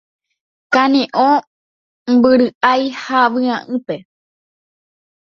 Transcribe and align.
Kane'õ, 0.75 1.29
mbyry'ái 2.13 2.83
ha 3.01 3.19
vy'ápe 3.35 3.95